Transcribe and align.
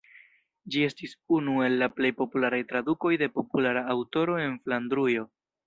Ĝi 0.75 0.79
estis 0.85 1.13
unu 1.39 1.57
el 1.65 1.75
la 1.83 1.89
plej 1.99 2.11
popularaj 2.23 2.61
tradukoj 2.73 3.13
de 3.25 3.29
populara 3.37 3.87
aŭtoro 3.97 4.43
en 4.49 4.59
Flandrujo. 4.67 5.31